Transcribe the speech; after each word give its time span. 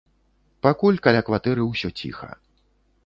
Пакуль 0.65 0.97
каля 1.07 1.21
кватэры 1.27 1.61
ўсё 1.67 1.93
ціха. 2.01 2.31